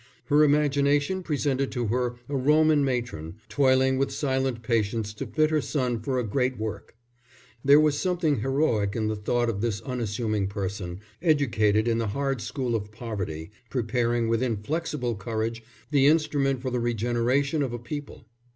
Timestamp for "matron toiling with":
2.83-4.09